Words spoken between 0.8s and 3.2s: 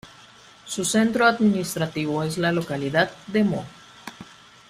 centro administrativo es la localidad